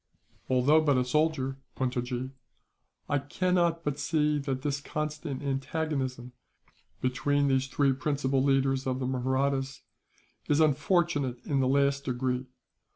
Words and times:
"Although 0.49 0.81
but 0.81 0.97
a 0.97 1.05
soldier, 1.05 1.57
Puntojee, 1.75 2.31
I 3.07 3.19
cannot 3.19 3.83
but 3.83 3.99
see 3.99 4.39
that 4.39 4.63
this 4.63 4.81
constant 4.81 5.43
antagonism, 5.43 6.33
between 7.01 7.49
the 7.49 7.59
three 7.59 7.93
principal 7.93 8.41
leaders 8.41 8.87
of 8.87 8.97
the 8.97 9.05
Mahrattas, 9.05 9.83
is 10.49 10.59
unfortunate 10.59 11.37
in 11.45 11.59
the 11.59 11.67
last 11.67 12.05
degree. 12.05 12.47